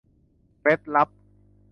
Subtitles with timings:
[0.59, 1.09] เคล็ดลับ